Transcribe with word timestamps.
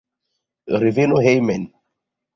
Reveno 0.83 1.21
hejmen. 1.25 1.63